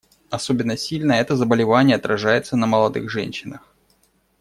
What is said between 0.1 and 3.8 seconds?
Особенно сильно это заболевание отражается на молодых женщинах.